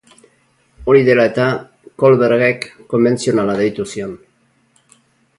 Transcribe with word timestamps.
Hori 0.91 1.01
dela-eta, 1.09 1.43
Kohlberg-ek 2.03 2.65
konbentzionala 2.93 3.57
deitu 3.61 3.85
zion. 3.93 4.17